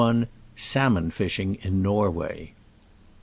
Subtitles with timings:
[0.55, 2.55] SALMON FISHING IN NORWAY.